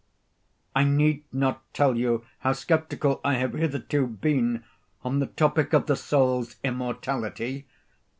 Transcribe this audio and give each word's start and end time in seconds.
I 0.75 0.83
need 0.83 1.25
not 1.31 1.61
tell 1.75 1.95
you 1.95 2.25
how 2.39 2.53
sceptical 2.53 3.21
I 3.23 3.35
have 3.35 3.53
hitherto 3.53 4.07
been 4.07 4.63
on 5.03 5.19
the 5.19 5.27
topic 5.27 5.73
of 5.73 5.85
the 5.85 5.95
soul's 5.95 6.55
immortality. 6.63 7.67